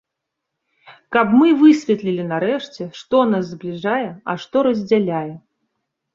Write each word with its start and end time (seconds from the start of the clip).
Каб 1.15 1.35
мы 1.41 1.47
высветлілі 1.63 2.25
нарэшце, 2.31 2.89
што 3.03 3.21
нас 3.35 3.45
збліжае, 3.53 4.09
а 4.33 4.37
што 4.47 4.67
раздзяляе. 4.71 5.29